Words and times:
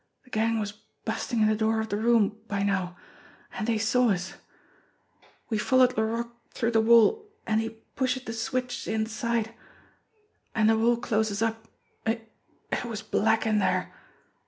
"De 0.23 0.31
gang 0.31 0.57
was 0.59 0.71
bustin' 1.05 1.43
in 1.43 1.47
de 1.49 1.55
door 1.55 1.79
of 1.79 1.89
de 1.89 1.95
room 1.95 2.35
by 2.47 2.63
now, 2.63 2.97
an' 3.53 3.65
dey 3.65 3.77
saw 3.77 4.09
us. 4.09 4.33
We 5.51 5.59
followed 5.59 5.95
Laroque 5.95 6.35
through 6.49 6.71
de 6.71 6.81
wall, 6.81 7.29
an' 7.45 7.59
he 7.59 7.69
pushes 7.95 8.23
de 8.23 8.33
switch 8.33 8.87
inside 8.87 9.53
an' 10.55 10.65
de 10.65 10.75
wall 10.75 10.97
closes 10.97 11.43
up. 11.43 11.67
It 12.07 12.33
it 12.71 12.85
was 12.85 13.03
black 13.03 13.45
in 13.45 13.59
dere. 13.59 13.93